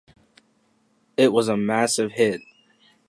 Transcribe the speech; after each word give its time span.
It 1.15 1.31
was 1.31 1.47
a 1.47 1.55
massive 1.55 2.13
hit. 2.13 2.41